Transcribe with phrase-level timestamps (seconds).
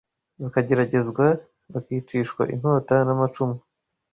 [0.41, 1.25] Bakageragezwa
[1.73, 3.57] bakicishwa inkota n’ amacumu